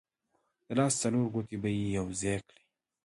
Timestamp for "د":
0.67-0.67